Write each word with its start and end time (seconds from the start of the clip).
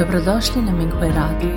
Dobrodošli 0.00 0.62
na 0.62 0.72
Minghui 0.72 1.08
Radio. 1.08 1.56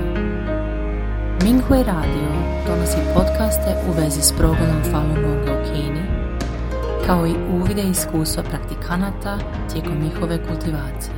Minghui 1.43 1.83
Radio 1.83 2.29
donosi 2.67 2.97
podcaste 3.13 3.75
u 3.89 4.01
vezi 4.01 4.21
s 4.21 4.31
progledom 4.37 4.83
Falun 4.91 5.15
Gonga 5.15 5.51
u 5.51 5.63
Kini, 5.65 6.01
kao 7.05 7.27
i 7.27 7.33
uvide 7.53 7.83
iskustva 7.91 8.43
praktikanata 8.43 9.39
tijekom 9.71 10.03
njihove 10.03 10.47
kultivacije. 10.47 11.15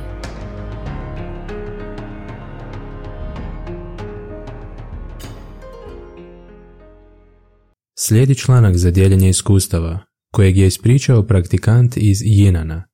Slijedi 7.98 8.34
članak 8.34 8.76
za 8.76 8.90
dijeljenje 8.90 9.28
iskustava, 9.28 9.98
kojeg 10.32 10.56
je 10.56 10.66
ispričao 10.66 11.22
praktikant 11.22 11.96
iz 11.96 12.18
Jinana, 12.24 12.84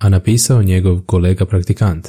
a 0.00 0.08
napisao 0.08 0.62
njegov 0.62 1.00
kolega 1.06 1.46
praktikant, 1.46 2.08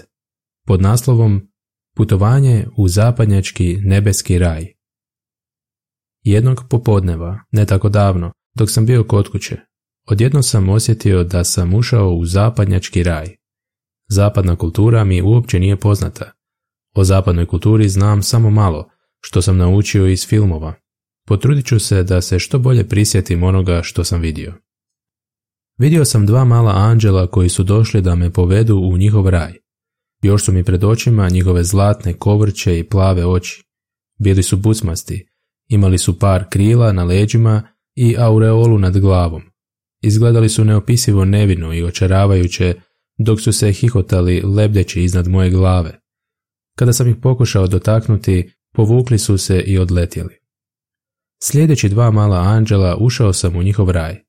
pod 0.67 0.81
naslovom 0.81 1.52
Putovanje 1.95 2.67
u 2.77 2.87
zapadnjački 2.87 3.77
nebeski 3.81 4.39
raj. 4.39 4.73
Jednog 6.23 6.63
popodneva, 6.69 7.39
ne 7.51 7.65
tako 7.65 7.89
davno, 7.89 8.31
dok 8.55 8.71
sam 8.71 8.85
bio 8.85 9.03
kod 9.03 9.31
kuće, 9.31 9.57
odjedno 10.07 10.43
sam 10.43 10.69
osjetio 10.69 11.23
da 11.23 11.43
sam 11.43 11.73
ušao 11.73 12.09
u 12.09 12.25
zapadnjački 12.25 13.03
raj. 13.03 13.35
Zapadna 14.09 14.55
kultura 14.55 15.03
mi 15.03 15.21
uopće 15.21 15.59
nije 15.59 15.77
poznata. 15.77 16.31
O 16.95 17.03
zapadnoj 17.03 17.45
kulturi 17.45 17.89
znam 17.89 18.23
samo 18.23 18.49
malo, 18.49 18.89
što 19.21 19.41
sam 19.41 19.57
naučio 19.57 20.07
iz 20.07 20.27
filmova. 20.27 20.73
Potrudit 21.27 21.65
ću 21.65 21.79
se 21.79 22.03
da 22.03 22.21
se 22.21 22.39
što 22.39 22.59
bolje 22.59 22.87
prisjetim 22.87 23.43
onoga 23.43 23.81
što 23.83 24.03
sam 24.03 24.21
vidio. 24.21 24.53
Vidio 25.77 26.05
sam 26.05 26.25
dva 26.25 26.45
mala 26.45 26.71
anđela 26.71 27.27
koji 27.27 27.49
su 27.49 27.63
došli 27.63 28.01
da 28.01 28.15
me 28.15 28.33
povedu 28.33 28.77
u 28.77 28.97
njihov 28.97 29.29
raj. 29.29 29.62
Još 30.23 30.45
su 30.45 30.51
mi 30.51 30.63
pred 30.63 30.83
očima 30.83 31.29
njihove 31.29 31.63
zlatne 31.63 32.13
kovrće 32.13 32.79
i 32.79 32.89
plave 32.89 33.25
oči. 33.25 33.63
Bili 34.19 34.43
su 34.43 34.57
bucmasti, 34.57 35.27
imali 35.69 35.97
su 35.97 36.19
par 36.19 36.45
krila 36.49 36.91
na 36.91 37.03
leđima 37.03 37.67
i 37.95 38.15
aureolu 38.17 38.77
nad 38.77 38.99
glavom. 38.99 39.41
Izgledali 40.01 40.49
su 40.49 40.65
neopisivo 40.65 41.25
nevino 41.25 41.73
i 41.73 41.83
očaravajuće 41.83 42.75
dok 43.17 43.41
su 43.41 43.53
se 43.53 43.71
hihotali 43.71 44.41
lebdeći 44.41 45.03
iznad 45.03 45.27
moje 45.27 45.49
glave. 45.49 45.99
Kada 46.77 46.93
sam 46.93 47.09
ih 47.09 47.15
pokušao 47.21 47.67
dotaknuti, 47.67 48.49
povukli 48.73 49.17
su 49.17 49.37
se 49.37 49.59
i 49.61 49.77
odletjeli. 49.77 50.37
Sljedeći 51.43 51.89
dva 51.89 52.11
mala 52.11 52.37
anđela 52.37 52.97
ušao 52.99 53.33
sam 53.33 53.55
u 53.55 53.63
njihov 53.63 53.89
raj. 53.89 54.23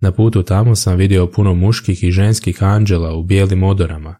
Na 0.00 0.12
putu 0.12 0.42
tamo 0.42 0.74
sam 0.74 0.96
vidio 0.96 1.26
puno 1.26 1.54
muških 1.54 2.04
i 2.04 2.10
ženskih 2.10 2.62
anđela 2.62 3.14
u 3.14 3.22
bijelim 3.22 3.62
odorama. 3.62 4.16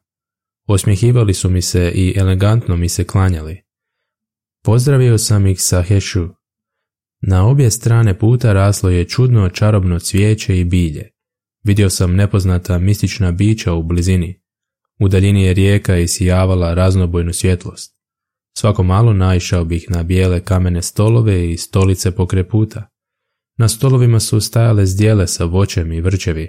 Osmjehivali 0.68 1.34
su 1.34 1.50
mi 1.50 1.62
se 1.62 1.92
i 1.94 2.14
elegantno 2.16 2.76
mi 2.76 2.88
se 2.88 3.04
klanjali. 3.04 3.62
Pozdravio 4.64 5.18
sam 5.18 5.46
ih 5.46 5.62
sa 5.62 5.82
hešu. 5.82 6.28
Na 7.20 7.46
obje 7.46 7.70
strane 7.70 8.18
puta 8.18 8.52
raslo 8.52 8.90
je 8.90 9.08
čudno 9.08 9.48
čarobno 9.48 9.98
cvijeće 9.98 10.60
i 10.60 10.64
bilje. 10.64 11.10
Vidio 11.64 11.90
sam 11.90 12.14
nepoznata 12.14 12.78
mistična 12.78 13.32
bića 13.32 13.72
u 13.72 13.82
blizini. 13.82 14.40
U 15.00 15.08
daljini 15.08 15.42
je 15.42 15.54
rijeka 15.54 15.96
i 15.96 16.08
sijavala 16.08 16.74
raznobojnu 16.74 17.32
svjetlost. 17.32 17.98
Svako 18.58 18.82
malo 18.82 19.12
naišao 19.12 19.64
bih 19.64 19.86
na 19.90 20.02
bijele 20.02 20.40
kamene 20.40 20.82
stolove 20.82 21.50
i 21.50 21.56
stolice 21.56 22.10
pokraj 22.10 22.48
puta. 22.48 22.88
Na 23.58 23.68
stolovima 23.68 24.20
su 24.20 24.40
stajale 24.40 24.86
zdjele 24.86 25.26
sa 25.26 25.44
voćem 25.44 25.92
i 25.92 26.00
vrčevi. 26.00 26.48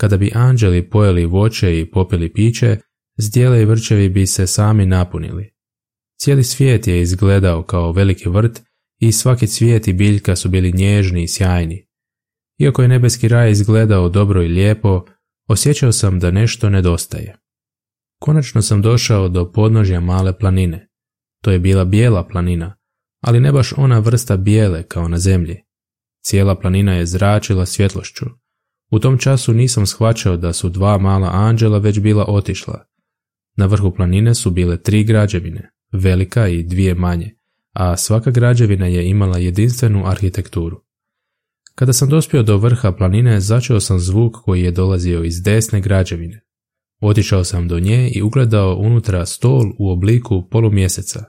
Kada 0.00 0.16
bi 0.16 0.32
anđeli 0.34 0.90
pojeli 0.90 1.26
voće 1.26 1.80
i 1.80 1.90
popili 1.90 2.32
piće, 2.32 2.76
zdjele 3.16 3.62
i 3.62 3.64
vrčevi 3.64 4.08
bi 4.08 4.26
se 4.26 4.46
sami 4.46 4.86
napunili. 4.86 5.52
Cijeli 6.20 6.44
svijet 6.44 6.86
je 6.86 7.00
izgledao 7.00 7.62
kao 7.62 7.92
veliki 7.92 8.28
vrt 8.28 8.62
i 9.00 9.12
svaki 9.12 9.46
cvijet 9.46 9.88
i 9.88 9.92
biljka 9.92 10.36
su 10.36 10.48
bili 10.48 10.72
nježni 10.72 11.22
i 11.22 11.28
sjajni. 11.28 11.86
Iako 12.58 12.82
je 12.82 12.88
nebeski 12.88 13.28
raj 13.28 13.50
izgledao 13.50 14.08
dobro 14.08 14.42
i 14.42 14.48
lijepo, 14.48 15.04
osjećao 15.48 15.92
sam 15.92 16.18
da 16.18 16.30
nešto 16.30 16.70
nedostaje. 16.70 17.36
Konačno 18.20 18.62
sam 18.62 18.82
došao 18.82 19.28
do 19.28 19.52
podnožja 19.52 20.00
male 20.00 20.38
planine. 20.38 20.88
To 21.42 21.50
je 21.50 21.58
bila 21.58 21.84
bijela 21.84 22.26
planina, 22.26 22.76
ali 23.20 23.40
ne 23.40 23.52
baš 23.52 23.72
ona 23.76 23.98
vrsta 23.98 24.36
bijele 24.36 24.82
kao 24.82 25.08
na 25.08 25.18
zemlji. 25.18 25.62
Cijela 26.24 26.54
planina 26.54 26.94
je 26.94 27.06
zračila 27.06 27.66
svjetlošću. 27.66 28.24
U 28.90 28.98
tom 28.98 29.18
času 29.18 29.54
nisam 29.54 29.86
shvaćao 29.86 30.36
da 30.36 30.52
su 30.52 30.68
dva 30.68 30.98
mala 30.98 31.30
anđela 31.32 31.78
već 31.78 32.00
bila 32.00 32.24
otišla. 32.28 32.84
Na 33.56 33.66
vrhu 33.66 33.94
planine 33.94 34.34
su 34.34 34.50
bile 34.50 34.82
tri 34.82 35.04
građevine, 35.04 35.70
velika 35.92 36.48
i 36.48 36.62
dvije 36.62 36.94
manje, 36.94 37.36
a 37.72 37.96
svaka 37.96 38.30
građevina 38.30 38.86
je 38.86 39.08
imala 39.08 39.38
jedinstvenu 39.38 40.06
arhitekturu. 40.06 40.82
Kada 41.74 41.92
sam 41.92 42.08
dospio 42.08 42.42
do 42.42 42.56
vrha 42.56 42.92
planine, 42.92 43.40
začeo 43.40 43.80
sam 43.80 43.98
zvuk 43.98 44.36
koji 44.44 44.62
je 44.62 44.70
dolazio 44.70 45.24
iz 45.24 45.42
desne 45.42 45.80
građevine. 45.80 46.40
Otišao 47.00 47.44
sam 47.44 47.68
do 47.68 47.80
nje 47.80 48.10
i 48.14 48.22
ugledao 48.22 48.76
unutra 48.76 49.26
stol 49.26 49.64
u 49.78 49.90
obliku 49.90 50.48
polumjeseca. 50.50 51.24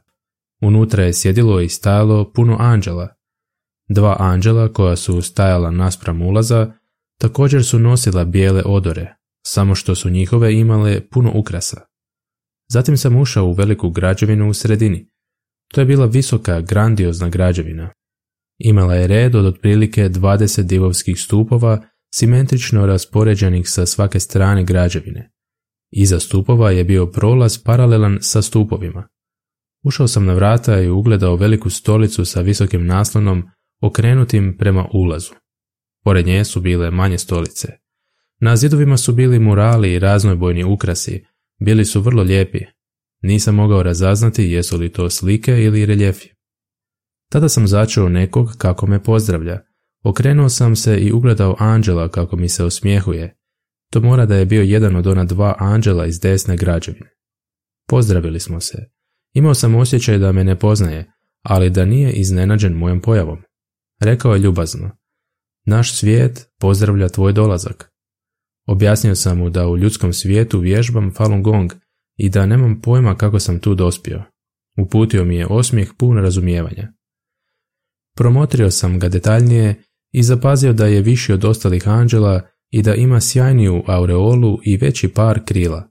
Unutra 0.62 1.04
je 1.04 1.14
sjedilo 1.14 1.62
i 1.62 1.70
stajalo 1.70 2.32
puno 2.32 2.58
anđela. 2.60 3.08
Dva 3.90 4.16
anđela 4.20 4.74
koja 4.74 4.96
su 4.96 5.22
stajala 5.22 5.72
naspram 5.72 6.22
ulaza 6.22 6.74
također 7.18 7.66
su 7.66 7.80
nosila 7.80 8.26
bijele 8.26 8.64
odore, 8.66 9.16
samo 9.46 9.76
što 9.76 9.96
su 9.96 10.10
njihove 10.10 10.54
imale 10.60 11.10
puno 11.10 11.32
ukrasa. 11.36 11.82
Zatim 12.70 12.98
sam 12.98 13.16
ušao 13.16 13.46
u 13.46 13.54
veliku 13.54 13.90
građevinu 13.90 14.50
u 14.50 14.54
sredini. 14.54 15.10
To 15.74 15.82
je 15.82 15.86
bila 15.86 16.06
visoka, 16.06 16.62
grandiozna 16.62 17.30
građevina. 17.30 17.90
Imala 18.58 18.96
je 18.96 19.08
red 19.08 19.36
od 19.36 19.46
otprilike 19.46 20.10
20 20.10 20.62
divovskih 20.62 21.20
stupova, 21.20 21.82
simetrično 22.16 22.86
raspoređenih 22.86 23.70
sa 23.70 23.86
svake 23.86 24.20
strane 24.20 24.64
građevine. 24.64 25.32
Iza 25.92 26.20
stupova 26.20 26.72
je 26.72 26.84
bio 26.84 27.06
prolaz 27.06 27.58
paralelan 27.64 28.18
sa 28.22 28.42
stupovima. 28.42 29.08
Ušao 29.84 30.08
sam 30.08 30.26
na 30.26 30.34
vrata 30.34 30.80
i 30.80 30.90
ugledao 30.90 31.36
veliku 31.36 31.70
stolicu 31.70 32.26
sa 32.26 32.42
visokim 32.42 32.86
naslonom 32.86 33.44
okrenutim 33.82 34.56
prema 34.60 34.88
ulazu. 34.94 35.34
Pored 36.04 36.28
nje 36.28 36.46
su 36.46 36.62
bile 36.62 36.92
manje 36.92 37.18
stolice. 37.18 37.68
Na 38.40 38.56
zidovima 38.56 38.98
su 38.98 39.14
bili 39.14 39.40
murali 39.40 39.94
i 39.94 40.00
raznobojni 40.00 40.64
ukrasi, 40.64 41.26
bili 41.60 41.86
su 41.86 42.02
vrlo 42.02 42.24
lijepi. 42.24 42.60
Nisam 43.22 43.56
mogao 43.56 43.84
razaznati 43.84 44.44
jesu 44.44 44.78
li 44.78 44.92
to 44.92 45.10
slike 45.10 45.64
ili 45.64 45.86
reljefi. 45.86 46.30
Tada 47.32 47.50
sam 47.50 47.68
začeo 47.68 48.10
nekog 48.10 48.56
kako 48.58 48.88
me 48.88 49.04
pozdravlja. 49.04 49.62
Okrenuo 50.04 50.50
sam 50.50 50.76
se 50.76 51.00
i 51.00 51.12
ugledao 51.12 51.56
anđela 51.60 52.10
kako 52.10 52.36
mi 52.36 52.50
se 52.50 52.64
osmijehuje. 52.64 53.38
To 53.92 54.02
mora 54.02 54.26
da 54.26 54.36
je 54.36 54.46
bio 54.46 54.62
jedan 54.62 54.96
od 54.96 55.08
ona 55.08 55.24
dva 55.24 55.56
anđela 55.60 56.06
iz 56.06 56.20
desne 56.20 56.58
građevine. 56.58 57.10
Pozdravili 57.88 58.40
smo 58.40 58.60
se. 58.60 58.78
Imao 59.34 59.54
sam 59.54 59.76
osjećaj 59.76 60.18
da 60.18 60.32
me 60.32 60.44
ne 60.44 60.60
poznaje, 60.60 61.12
ali 61.42 61.70
da 61.70 61.86
nije 61.86 62.12
iznenađen 62.12 62.74
mojom 62.74 63.02
pojavom. 63.02 63.40
Rekao 64.00 64.34
je 64.34 64.40
ljubazno. 64.40 64.98
Naš 65.66 65.96
svijet 65.96 66.50
pozdravlja 66.60 67.10
tvoj 67.10 67.34
dolazak. 67.34 67.92
Objasnio 68.68 69.16
sam 69.16 69.38
mu 69.38 69.50
da 69.50 69.68
u 69.68 69.78
ljudskom 69.78 70.14
svijetu 70.14 70.60
vježbam 70.60 71.14
Falun 71.14 71.44
Gong 71.44 71.74
i 72.18 72.30
da 72.30 72.46
nemam 72.46 72.82
pojma 72.82 73.16
kako 73.16 73.40
sam 73.40 73.60
tu 73.60 73.76
dospio. 73.76 74.24
Uputio 74.78 75.26
mi 75.26 75.36
je 75.36 75.48
osmijeh 75.48 75.90
pun 75.98 76.18
razumijevanja. 76.18 76.94
Promotrio 78.16 78.72
sam 78.72 79.00
ga 79.00 79.10
detaljnije 79.10 79.84
i 80.12 80.24
zapazio 80.24 80.74
da 80.74 80.86
je 80.86 81.02
viši 81.02 81.34
od 81.34 81.46
ostalih 81.46 81.88
anđela 81.88 82.42
i 82.70 82.82
da 82.82 82.96
ima 82.96 83.22
sjajniju 83.22 83.84
aureolu 83.88 84.60
i 84.64 84.78
veći 84.78 85.08
par 85.08 85.46
krila. 85.46 85.90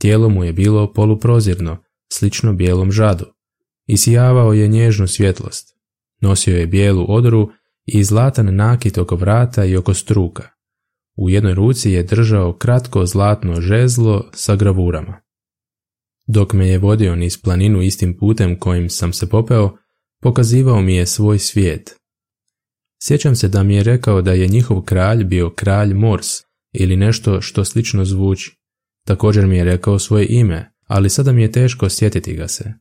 Tijelo 0.00 0.28
mu 0.28 0.44
je 0.44 0.52
bilo 0.52 0.92
poluprozirno, 0.92 1.84
slično 2.12 2.52
bijelom 2.52 2.92
žadu. 2.92 3.26
Isijavao 3.86 4.52
je 4.52 4.68
nježnu 4.68 5.06
svjetlost. 5.06 5.76
Nosio 6.20 6.56
je 6.56 6.66
bijelu 6.66 7.06
odoru 7.08 7.50
i 7.86 8.04
zlatan 8.04 8.54
nakit 8.54 8.98
oko 8.98 9.16
vrata 9.16 9.64
i 9.64 9.76
oko 9.76 9.94
struka. 9.94 10.59
U 11.20 11.30
jednoj 11.30 11.54
ruci 11.54 11.90
je 11.90 12.02
držao 12.02 12.52
kratko 12.52 13.06
zlatno 13.06 13.60
žezlo 13.60 14.30
sa 14.32 14.56
gravurama. 14.56 15.20
Dok 16.26 16.52
me 16.52 16.68
je 16.68 16.78
vodio 16.78 17.16
niz 17.16 17.42
planinu 17.42 17.82
istim 17.82 18.16
putem 18.18 18.58
kojim 18.58 18.90
sam 18.90 19.12
se 19.12 19.28
popeo, 19.28 19.76
pokazivao 20.22 20.82
mi 20.82 20.94
je 20.94 21.06
svoj 21.06 21.38
svijet. 21.38 21.96
Sjećam 23.02 23.36
se 23.36 23.48
da 23.48 23.62
mi 23.62 23.74
je 23.74 23.82
rekao 23.82 24.22
da 24.22 24.32
je 24.32 24.48
njihov 24.48 24.82
kralj 24.82 25.24
bio 25.24 25.50
kralj 25.50 25.94
Mors 25.94 26.26
ili 26.72 26.96
nešto 26.96 27.40
što 27.40 27.64
slično 27.64 28.04
zvuči. 28.04 28.56
Također 29.06 29.46
mi 29.46 29.56
je 29.56 29.64
rekao 29.64 29.98
svoje 29.98 30.26
ime, 30.28 30.72
ali 30.86 31.10
sada 31.10 31.32
mi 31.32 31.42
je 31.42 31.52
teško 31.52 31.88
sjetiti 31.88 32.34
ga 32.34 32.48
se. 32.48 32.72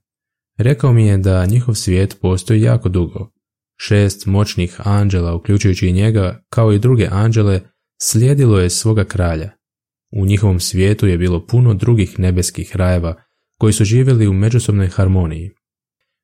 Rekao 0.57 0.93
mi 0.93 1.07
je 1.07 1.17
da 1.17 1.45
njihov 1.45 1.75
svijet 1.75 2.17
postoji 2.21 2.61
jako 2.61 2.89
dugo. 2.89 3.31
Šest 3.77 4.25
moćnih 4.25 4.87
anđela, 4.87 5.35
uključujući 5.35 5.87
i 5.87 5.93
njega, 5.93 6.43
kao 6.49 6.73
i 6.73 6.79
druge 6.79 7.07
anđele, 7.11 7.61
slijedilo 8.01 8.59
je 8.59 8.69
svoga 8.69 9.05
kralja. 9.05 9.51
U 10.11 10.25
njihovom 10.25 10.59
svijetu 10.59 11.07
je 11.07 11.17
bilo 11.17 11.47
puno 11.47 11.73
drugih 11.73 12.19
nebeskih 12.19 12.75
rajeva 12.75 13.23
koji 13.59 13.73
su 13.73 13.83
živjeli 13.83 14.27
u 14.27 14.33
međusobnoj 14.33 14.87
harmoniji. 14.87 15.51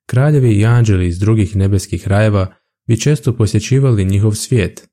Kraljevi 0.07 0.54
i 0.54 0.66
anđeli 0.66 1.07
iz 1.07 1.19
drugih 1.19 1.56
nebeskih 1.56 2.07
rajeva 2.07 2.56
bi 2.88 3.00
često 3.00 3.38
posjećivali 3.38 4.06
njihov 4.06 4.31
svijet. 4.31 4.88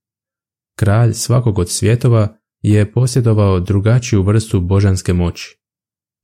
Kralj 0.76 1.12
svakog 1.12 1.58
od 1.58 1.70
svjetova 1.70 2.36
je 2.62 2.92
posjedovao 2.92 3.60
drugačiju 3.60 4.22
vrstu 4.22 4.60
božanske 4.60 5.12
moći. 5.12 5.58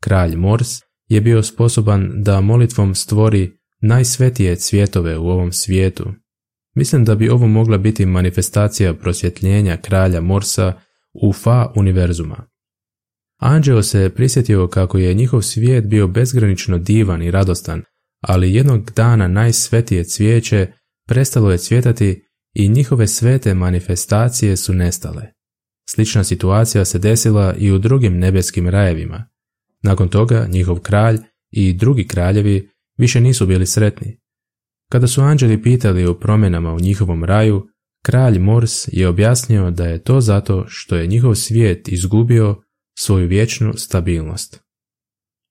Kralj 0.01 0.37
Mors 0.37 0.69
je 1.09 1.21
bio 1.21 1.43
sposoban 1.43 2.13
da 2.23 2.41
molitvom 2.41 2.95
stvori 2.95 3.53
najsvetije 3.81 4.57
cvjetove 4.57 5.19
u 5.19 5.29
ovom 5.29 5.53
svijetu. 5.53 6.13
Mislim 6.79 7.05
da 7.05 7.15
bi 7.15 7.29
ovo 7.29 7.47
mogla 7.47 7.79
biti 7.79 8.07
manifestacija 8.07 8.95
prosvjetljenja 8.95 9.77
kralja 9.77 10.21
Morsa 10.21 10.73
u 11.23 11.33
Fa 11.33 11.73
univerzuma. 11.77 12.47
Anđeo 13.41 13.83
se 13.83 14.11
prisjetio 14.15 14.69
kako 14.69 14.99
je 14.99 15.15
njihov 15.15 15.43
svijet 15.43 15.87
bio 15.87 16.09
bezgranično 16.09 16.79
divan 16.79 17.23
i 17.23 17.31
radostan, 17.31 17.83
ali 18.21 18.55
jednog 18.55 18.91
dana 18.91 19.29
najsvetije 19.29 20.05
cvijeće 20.05 20.73
prestalo 21.09 21.53
je 21.53 21.59
cvjetati 21.59 22.23
i 22.55 22.69
njihove 22.69 23.07
svete 23.07 23.55
manifestacije 23.55 24.57
su 24.57 24.75
nestale. 24.75 25.23
Slična 25.89 26.25
situacija 26.25 26.85
se 26.85 26.99
desila 26.99 27.55
i 27.59 27.73
u 27.73 27.79
drugim 27.79 28.19
nebeskim 28.19 28.69
rajevima. 28.69 29.29
Nakon 29.83 30.09
toga 30.09 30.47
njihov 30.51 30.81
kralj 30.81 31.19
i 31.51 31.73
drugi 31.73 32.07
kraljevi 32.07 32.71
više 32.99 33.21
nisu 33.21 33.47
bili 33.47 33.67
sretni. 33.67 34.19
Kada 34.91 35.07
su 35.07 35.23
anđeli 35.23 35.63
pitali 35.63 36.07
o 36.07 36.15
promjenama 36.15 36.73
u 36.73 36.81
njihovom 36.81 37.25
raju, 37.25 37.69
kralj 38.03 38.39
Mors 38.39 38.89
je 38.93 39.09
objasnio 39.09 39.71
da 39.71 39.87
je 39.87 40.03
to 40.03 40.21
zato 40.21 40.65
što 40.69 40.97
je 40.97 41.07
njihov 41.07 41.35
svijet 41.35 41.89
izgubio 41.89 42.63
svoju 42.99 43.27
vječnu 43.27 43.73
stabilnost. 43.77 44.61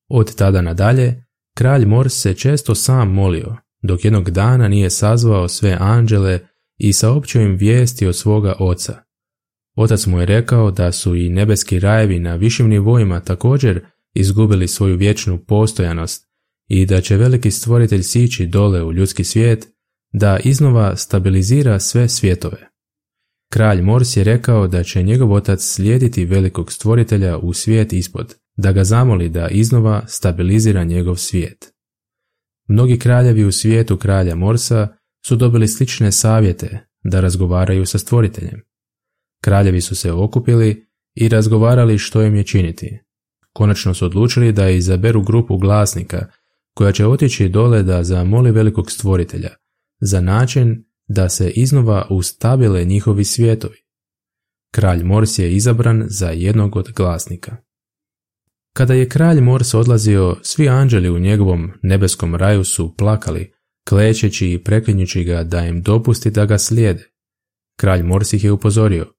Od 0.10 0.36
tada 0.36 0.62
nadalje, 0.62 1.26
kralj 1.58 1.86
Mors 1.86 2.14
se 2.14 2.34
često 2.34 2.76
sam 2.76 3.14
molio, 3.14 3.56
dok 3.82 4.06
jednog 4.06 4.30
dana 4.30 4.68
nije 4.68 4.90
sazvao 4.90 5.48
sve 5.48 5.78
anđele 5.80 6.40
i 6.78 6.94
saopćio 6.94 7.42
im 7.42 7.56
vijesti 7.56 8.08
od 8.08 8.16
svoga 8.16 8.56
oca. 8.60 9.04
Otac 9.76 10.06
mu 10.06 10.20
je 10.20 10.26
rekao 10.26 10.72
da 10.72 10.92
su 10.92 11.16
i 11.16 11.30
nebeski 11.30 11.80
rajevi 11.80 12.20
na 12.20 12.36
višim 12.36 12.68
nivoima 12.68 13.20
također 13.20 13.86
izgubili 14.14 14.68
svoju 14.68 14.96
vječnu 14.96 15.38
postojanost 15.48 16.27
i 16.68 16.86
da 16.86 17.02
će 17.02 17.18
veliki 17.18 17.52
stvoritelj 17.52 18.04
sići 18.04 18.48
dole 18.48 18.84
u 18.84 18.94
ljudski 18.94 19.24
svijet 19.24 19.68
da 20.14 20.40
iznova 20.44 20.96
stabilizira 20.96 21.80
sve 21.80 22.10
svjetove. 22.10 22.70
Kralj 23.52 23.82
Mors 23.82 24.18
je 24.18 24.24
rekao 24.24 24.68
da 24.68 24.84
će 24.84 25.04
njegov 25.04 25.34
otac 25.34 25.62
slijediti 25.62 26.26
velikog 26.26 26.72
stvoritelja 26.72 27.38
u 27.38 27.54
svijet 27.54 27.94
ispod, 27.94 28.36
da 28.58 28.72
ga 28.72 28.84
zamoli 28.84 29.30
da 29.30 29.48
iznova 29.48 30.08
stabilizira 30.08 30.84
njegov 30.84 31.16
svijet. 31.16 31.74
Mnogi 32.68 33.00
kraljevi 33.00 33.46
u 33.46 33.52
svijetu 33.52 33.98
kralja 33.98 34.36
Morsa 34.36 34.88
su 35.26 35.36
dobili 35.36 35.68
slične 35.68 36.12
savjete 36.12 36.88
da 37.04 37.20
razgovaraju 37.20 37.86
sa 37.86 37.98
stvoriteljem. 37.98 38.62
Kraljevi 39.44 39.82
su 39.82 39.96
se 39.96 40.12
okupili 40.12 40.88
i 41.16 41.30
razgovarali 41.30 41.98
što 41.98 42.24
im 42.24 42.36
je 42.36 42.44
činiti. 42.44 43.00
Konačno 43.54 43.94
su 43.94 44.06
odlučili 44.06 44.52
da 44.52 44.70
izaberu 44.70 45.22
grupu 45.22 45.58
glasnika 45.58 46.28
koja 46.78 46.92
će 46.92 47.06
otići 47.06 47.50
dole 47.50 47.84
da 47.84 48.04
zamoli 48.04 48.52
velikog 48.52 48.92
stvoritelja 48.92 49.50
za 50.02 50.22
način 50.22 50.86
da 51.08 51.30
se 51.30 51.50
iznova 51.50 52.08
ustabile 52.10 52.86
njihovi 52.86 53.24
svijetovi. 53.24 53.78
Kralj 54.74 55.04
Mors 55.04 55.40
je 55.40 55.56
izabran 55.56 56.06
za 56.08 56.30
jednog 56.30 56.76
od 56.76 56.92
glasnika. 56.96 57.58
Kada 58.74 58.94
je 58.94 59.10
kralj 59.10 59.42
Mors 59.42 59.74
odlazio, 59.74 60.38
svi 60.42 60.70
anđeli 60.70 61.10
u 61.10 61.20
njegovom 61.20 61.72
nebeskom 61.82 62.36
raju 62.36 62.64
su 62.64 62.96
plakali, 62.98 63.54
klečeći 63.90 64.52
i 64.52 64.64
preklinjući 64.64 65.24
ga 65.24 65.44
da 65.44 65.66
im 65.66 65.82
dopusti 65.82 66.32
da 66.32 66.46
ga 66.46 66.58
slijede. 66.58 67.04
Kralj 67.80 68.04
Mors 68.04 68.34
ih 68.34 68.44
je 68.44 68.52
upozorio, 68.52 69.14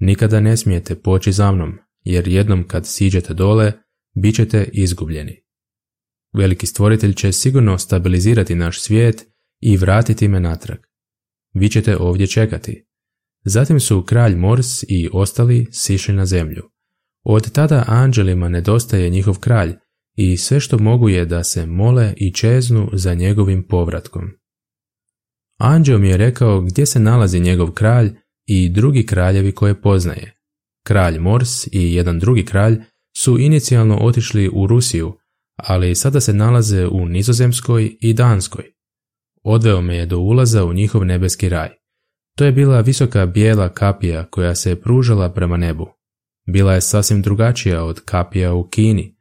nikada 0.00 0.40
ne 0.40 0.56
smijete 0.56 0.94
poći 0.94 1.32
za 1.32 1.52
mnom, 1.52 1.78
jer 2.04 2.28
jednom 2.28 2.68
kad 2.68 2.86
siđete 2.86 3.34
dole, 3.34 3.72
bit 4.14 4.34
ćete 4.34 4.68
izgubljeni. 4.72 5.43
Veliki 6.34 6.66
stvoritelj 6.66 7.14
će 7.14 7.32
sigurno 7.32 7.78
stabilizirati 7.78 8.54
naš 8.54 8.80
svijet 8.80 9.26
i 9.60 9.76
vratiti 9.76 10.28
me 10.28 10.40
natrag. 10.40 10.78
Vi 11.54 11.68
ćete 11.68 11.96
ovdje 11.96 12.26
čekati. 12.26 12.86
Zatim 13.44 13.80
su 13.80 14.02
kralj 14.02 14.36
Mors 14.36 14.82
i 14.82 15.08
ostali 15.12 15.66
sišli 15.72 16.14
na 16.14 16.26
zemlju. 16.26 16.62
Od 17.24 17.50
tada 17.50 17.84
anđelima 17.86 18.48
nedostaje 18.48 19.10
njihov 19.10 19.38
kralj 19.38 19.74
i 20.16 20.36
sve 20.36 20.60
što 20.60 20.78
mogu 20.78 21.08
je 21.08 21.24
da 21.24 21.44
se 21.44 21.66
mole 21.66 22.14
i 22.16 22.32
čeznu 22.32 22.90
za 22.92 23.14
njegovim 23.14 23.66
povratkom. 23.68 24.22
Anđeo 25.58 25.98
mi 25.98 26.08
je 26.08 26.16
rekao 26.16 26.60
gdje 26.60 26.86
se 26.86 27.00
nalazi 27.00 27.40
njegov 27.40 27.70
kralj 27.70 28.12
i 28.46 28.68
drugi 28.68 29.06
kraljevi 29.06 29.52
koje 29.52 29.80
poznaje. 29.80 30.34
Kralj 30.86 31.18
Mors 31.18 31.66
i 31.66 31.94
jedan 31.94 32.18
drugi 32.18 32.44
kralj 32.44 32.80
su 33.16 33.38
inicijalno 33.38 33.98
otišli 33.98 34.50
u 34.52 34.66
Rusiju, 34.66 35.18
ali 35.56 35.94
sada 35.94 36.20
se 36.20 36.32
nalaze 36.32 36.86
u 36.86 37.08
Nizozemskoj 37.08 37.96
i 38.00 38.12
Danskoj. 38.12 38.64
Odveo 39.42 39.80
me 39.80 39.96
je 39.96 40.06
do 40.06 40.18
ulaza 40.18 40.64
u 40.64 40.72
njihov 40.72 41.04
nebeski 41.04 41.48
raj. 41.48 41.70
To 42.36 42.44
je 42.44 42.52
bila 42.52 42.80
visoka 42.80 43.26
bijela 43.26 43.68
kapija 43.68 44.24
koja 44.30 44.54
se 44.54 44.80
pružala 44.80 45.32
prema 45.32 45.56
nebu. 45.56 45.86
Bila 46.46 46.74
je 46.74 46.80
sasvim 46.80 47.22
drugačija 47.22 47.84
od 47.84 48.00
kapija 48.04 48.54
u 48.54 48.68
Kini. 48.68 49.16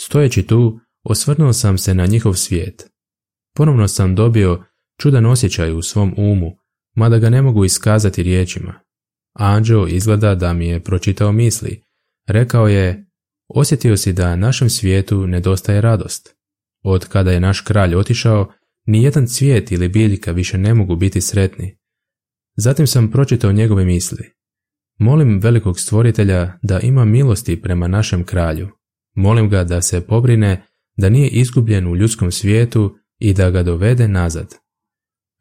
Stojeći 0.00 0.42
tu, 0.42 0.80
osvrnuo 1.02 1.52
sam 1.52 1.78
se 1.78 1.94
na 1.94 2.06
njihov 2.06 2.34
svijet. 2.34 2.90
Ponovno 3.54 3.88
sam 3.88 4.14
dobio 4.14 4.64
čudan 5.00 5.26
osjećaj 5.26 5.72
u 5.72 5.82
svom 5.82 6.14
umu, 6.16 6.56
mada 6.94 7.18
ga 7.18 7.30
ne 7.30 7.42
mogu 7.42 7.64
iskazati 7.64 8.22
riječima. 8.22 8.80
Anđeo 9.32 9.86
izgleda 9.86 10.34
da 10.34 10.52
mi 10.52 10.68
je 10.68 10.82
pročitao 10.84 11.32
misli. 11.32 11.82
Rekao 12.26 12.68
je, 12.68 13.07
osjetio 13.48 13.96
si 13.96 14.12
da 14.12 14.36
našem 14.36 14.70
svijetu 14.70 15.26
nedostaje 15.26 15.80
radost. 15.80 16.36
Od 16.84 17.08
kada 17.08 17.32
je 17.32 17.40
naš 17.40 17.60
kralj 17.60 17.94
otišao, 17.94 18.52
ni 18.86 19.02
jedan 19.02 19.26
cvijet 19.26 19.72
ili 19.72 19.88
biljka 19.88 20.32
više 20.32 20.58
ne 20.58 20.74
mogu 20.74 20.96
biti 20.96 21.20
sretni. 21.20 21.78
Zatim 22.56 22.86
sam 22.86 23.10
pročitao 23.10 23.52
njegove 23.52 23.84
misli. 23.84 24.32
Molim 24.98 25.40
velikog 25.40 25.80
stvoritelja 25.80 26.58
da 26.62 26.80
ima 26.80 27.04
milosti 27.04 27.62
prema 27.62 27.88
našem 27.88 28.24
kralju. 28.24 28.68
Molim 29.14 29.48
ga 29.48 29.64
da 29.64 29.82
se 29.82 30.06
pobrine 30.06 30.66
da 30.96 31.08
nije 31.08 31.28
izgubljen 31.28 31.86
u 31.86 31.96
ljudskom 31.96 32.32
svijetu 32.32 32.96
i 33.18 33.34
da 33.34 33.50
ga 33.50 33.62
dovede 33.62 34.08
nazad. 34.08 34.54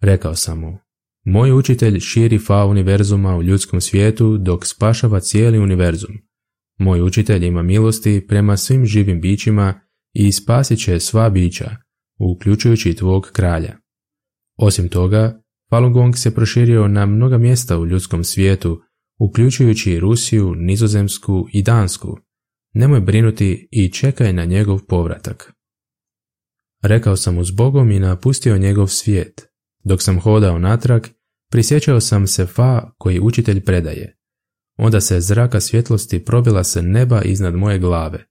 Rekao 0.01 0.35
sam 0.35 0.59
mu, 0.59 0.77
moj 1.25 1.51
učitelj 1.51 1.99
širi 1.99 2.39
fa 2.39 2.65
univerzuma 2.65 3.37
u 3.37 3.43
ljudskom 3.43 3.81
svijetu 3.81 4.37
dok 4.37 4.65
spašava 4.65 5.19
cijeli 5.19 5.59
univerzum. 5.59 6.26
Moj 6.77 7.01
učitelj 7.01 7.45
ima 7.45 7.63
milosti 7.63 8.25
prema 8.27 8.57
svim 8.57 8.85
živim 8.85 9.21
bićima 9.21 9.81
i 10.13 10.31
spasit 10.31 10.79
će 10.79 10.99
sva 10.99 11.29
bića, 11.29 11.75
uključujući 12.19 12.95
tvog 12.95 13.29
kralja. 13.33 13.77
Osim 14.57 14.89
toga, 14.89 15.41
Falun 15.69 15.93
Gong 15.93 16.17
se 16.17 16.35
proširio 16.35 16.87
na 16.87 17.05
mnoga 17.05 17.37
mjesta 17.37 17.79
u 17.79 17.85
ljudskom 17.85 18.23
svijetu, 18.23 18.81
uključujući 19.19 19.99
Rusiju, 19.99 20.55
Nizozemsku 20.55 21.47
i 21.53 21.63
Dansku. 21.63 22.17
Nemoj 22.73 22.99
brinuti 22.99 23.67
i 23.71 23.91
čekaj 23.91 24.33
na 24.33 24.45
njegov 24.45 24.79
povratak. 24.87 25.53
Rekao 26.83 27.15
sam 27.15 27.45
s 27.45 27.51
Bogom 27.51 27.91
i 27.91 27.99
napustio 27.99 28.57
njegov 28.57 28.87
svijet. 28.87 29.47
Dok 29.83 30.01
sam 30.01 30.19
hodao 30.19 30.59
natrag, 30.59 31.07
prisjećao 31.51 31.99
sam 31.99 32.27
se 32.27 32.45
fa 32.45 32.91
koji 32.97 33.19
učitelj 33.19 33.63
predaje. 33.63 34.16
Onda 34.77 35.01
se 35.01 35.21
zraka 35.21 35.59
svjetlosti 35.59 36.25
probila 36.25 36.63
se 36.63 36.81
neba 36.81 37.21
iznad 37.21 37.55
moje 37.55 37.79
glave. 37.79 38.25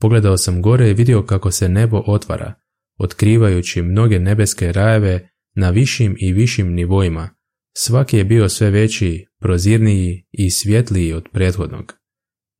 Pogledao 0.00 0.36
sam 0.36 0.62
gore 0.62 0.90
i 0.90 0.94
vidio 0.94 1.22
kako 1.22 1.50
se 1.50 1.68
nebo 1.68 2.02
otvara, 2.06 2.54
otkrivajući 2.98 3.82
mnoge 3.82 4.18
nebeske 4.18 4.72
rajeve 4.72 5.28
na 5.54 5.70
višim 5.70 6.16
i 6.18 6.32
višim 6.32 6.72
nivoima. 6.72 7.30
Svaki 7.76 8.16
je 8.16 8.24
bio 8.24 8.48
sve 8.48 8.70
veći, 8.70 9.26
prozirniji 9.40 10.26
i 10.32 10.50
svjetliji 10.50 11.12
od 11.12 11.28
prethodnog. 11.32 11.94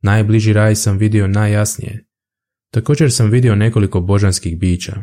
Najbliži 0.03 0.53
raj 0.53 0.75
sam 0.75 0.99
vidio 0.99 1.27
najjasnije. 1.27 2.05
Također 2.73 3.13
sam 3.13 3.31
vidio 3.31 3.57
nekoliko 3.57 4.01
božanskih 4.01 4.59
bića. 4.59 5.03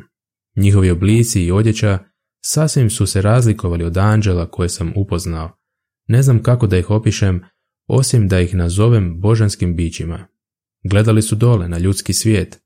Njihovi 0.56 0.90
oblici 0.90 1.44
i 1.44 1.52
odjeća 1.52 2.00
sasvim 2.46 2.90
su 2.90 3.06
se 3.06 3.22
razlikovali 3.22 3.84
od 3.84 3.98
anđela 3.98 4.52
koje 4.52 4.70
sam 4.70 4.94
upoznao. 4.96 5.58
Ne 6.08 6.22
znam 6.22 6.44
kako 6.44 6.68
da 6.68 6.78
ih 6.78 6.90
opišem, 6.90 7.44
osim 7.90 8.28
da 8.28 8.40
ih 8.40 8.56
nazovem 8.56 9.22
božanskim 9.22 9.76
bićima. 9.76 10.28
Gledali 10.84 11.22
su 11.22 11.36
dole 11.36 11.70
na 11.70 11.78
ljudski 11.78 12.14
svijet, 12.14 12.60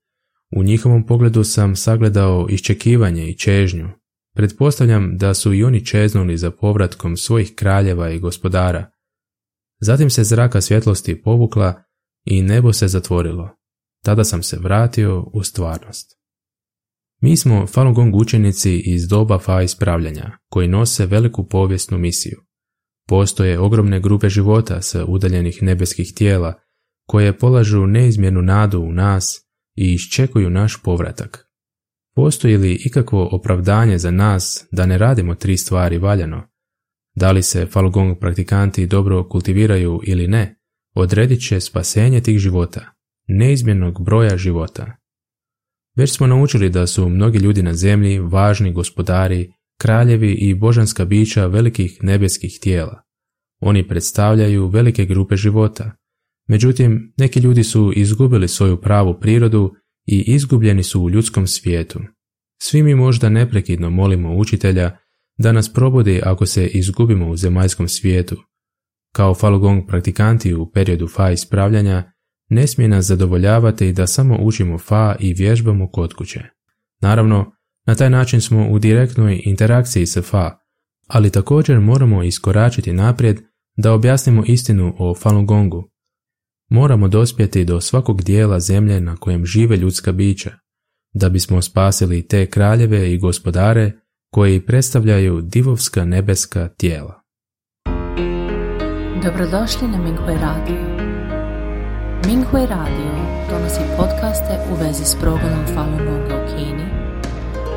u 0.56 0.64
njihovom 0.64 1.06
pogledu 1.06 1.44
sam 1.44 1.76
sagledao 1.76 2.48
iščekivanje 2.50 3.30
i 3.30 3.38
čežnju. 3.38 3.90
Pretpostavljam 4.36 5.18
da 5.18 5.34
su 5.34 5.54
i 5.54 5.64
oni 5.64 5.86
čeznuli 5.86 6.38
za 6.38 6.52
povratkom 6.52 7.18
svojih 7.18 7.56
kraljeva 7.56 8.10
i 8.10 8.20
gospodara. 8.20 8.92
Zatim 9.82 10.10
se 10.10 10.24
zraka 10.24 10.62
svjetlosti 10.62 11.22
povukla 11.22 11.84
i 12.26 12.42
nebo 12.42 12.74
se 12.74 12.88
zatvorilo. 12.88 13.50
tada 14.04 14.24
sam 14.24 14.44
se 14.44 14.58
vratio 14.60 15.30
u 15.34 15.44
stvarnost. 15.44 16.24
Mi 17.22 17.38
smo 17.38 17.68
Falun 17.68 17.94
Gong 17.94 18.16
učenici 18.16 18.78
iz 18.86 19.08
doba 19.08 19.40
fa 19.40 19.62
ispravljanja, 19.62 20.38
koji 20.50 20.68
nose 20.68 21.06
veliku 21.06 21.48
povijesnu 21.48 21.98
misiju. 21.98 22.42
Postoje 23.08 23.60
ogromne 23.60 24.00
grupe 24.00 24.30
života 24.30 24.82
sa 24.82 25.06
udaljenih 25.06 25.64
nebeskih 25.64 26.14
tijela, 26.16 26.54
koje 27.08 27.38
polažu 27.38 27.88
neizmjernu 27.88 28.42
nadu 28.42 28.80
u 28.80 28.92
nas 28.92 29.42
i 29.76 29.94
iščekuju 29.94 30.50
naš 30.50 30.82
povratak. 30.84 31.48
Postoji 32.16 32.58
li 32.58 32.82
ikakvo 32.86 33.30
opravdanje 33.32 33.98
za 33.98 34.12
nas 34.12 34.68
da 34.72 34.86
ne 34.86 34.98
radimo 34.98 35.36
tri 35.36 35.58
stvari 35.58 35.98
valjano? 35.98 36.44
Da 37.16 37.32
li 37.32 37.44
se 37.44 37.66
Falun 37.66 38.20
praktikanti 38.20 38.88
dobro 38.88 39.30
kultiviraju 39.30 40.02
ili 40.04 40.28
ne, 40.28 40.60
odredit 40.96 41.48
će 41.48 41.60
spasenje 41.60 42.22
tih 42.22 42.40
života, 42.40 42.94
neizmjernog 43.28 44.06
broja 44.06 44.38
života. 44.38 44.96
Već 45.96 46.16
smo 46.16 46.28
naučili 46.28 46.70
da 46.70 46.88
su 46.88 47.10
mnogi 47.10 47.38
ljudi 47.38 47.62
na 47.62 47.74
zemlji 47.74 48.20
važni 48.20 48.74
gospodari, 48.74 49.54
kraljevi 49.78 50.34
i 50.34 50.56
božanska 50.56 51.06
bića 51.06 51.46
velikih 51.46 51.98
nebeskih 52.02 52.60
tijela. 52.62 53.02
Oni 53.60 53.88
predstavljaju 53.88 54.68
velike 54.68 55.06
grupe 55.06 55.36
života. 55.36 55.92
Međutim, 56.48 57.14
neki 57.18 57.40
ljudi 57.40 57.64
su 57.64 57.94
izgubili 57.96 58.48
svoju 58.48 58.82
pravu 58.82 59.20
prirodu 59.20 59.74
i 60.06 60.24
izgubljeni 60.28 60.84
su 60.84 61.02
u 61.02 61.10
ljudskom 61.10 61.48
svijetu. 61.48 62.00
Svi 62.62 62.84
mi 62.84 62.96
možda 62.96 63.30
neprekidno 63.30 63.90
molimo 63.90 64.36
učitelja 64.36 64.98
da 65.38 65.52
nas 65.52 65.74
probudi 65.74 66.22
ako 66.24 66.46
se 66.46 66.68
izgubimo 66.68 67.30
u 67.30 67.38
zemaljskom 67.38 67.88
svijetu. 67.88 68.36
Kao 69.16 69.34
Falun 69.34 69.88
praktikanti 69.88 70.54
u 70.54 70.72
periodu 70.72 71.08
fa 71.08 71.32
ispravljanja 71.32 72.12
ne 72.50 72.68
smije 72.68 72.88
nas 72.88 73.06
zadovoljavati 73.06 73.92
da 73.92 74.08
samo 74.08 74.38
učimo 74.42 74.78
fa 74.78 75.16
i 75.20 75.34
vježbamo 75.34 75.92
kod 75.92 76.14
kuće. 76.14 76.42
Naravno, 77.02 77.52
na 77.86 77.96
taj 77.96 78.10
način 78.10 78.42
smo 78.42 78.70
u 78.70 78.80
direktnoj 78.80 79.42
interakciji 79.46 80.06
sa 80.06 80.22
fa, 80.22 80.58
ali 81.08 81.30
također 81.30 81.80
moramo 81.80 82.24
iskoračiti 82.24 82.94
naprijed 82.94 83.42
da 83.78 83.94
objasnimo 83.94 84.44
istinu 84.48 84.96
o 85.00 85.16
Falun 85.16 85.46
Gongu. 85.46 85.90
Moramo 86.70 87.08
dospjeti 87.08 87.66
do 87.66 87.82
svakog 87.82 88.22
dijela 88.22 88.60
zemlje 88.60 89.02
na 89.02 89.16
kojem 89.16 89.46
žive 89.46 89.78
ljudska 89.78 90.12
bića, 90.12 90.52
da 91.14 91.30
bismo 91.30 91.62
spasili 91.62 92.28
te 92.28 92.46
kraljeve 92.46 93.14
i 93.14 93.18
gospodare 93.18 93.92
koji 94.32 94.66
predstavljaju 94.66 95.42
divovska 95.42 96.06
nebeska 96.06 96.68
tijela. 96.68 97.22
Dobrodošli 99.24 99.88
na 99.88 99.98
Minghui 99.98 100.36
Radio. 100.42 101.04
Minghui 102.28 102.66
Radio 102.70 103.14
donosi 103.50 103.80
podcaste 103.98 104.60
u 104.72 104.76
vezi 104.84 105.06
s 105.06 105.16
progledom 105.22 105.66
Falun 105.74 105.98
Gonga 105.98 106.36
u 106.36 106.48
Kini, 106.48 107.03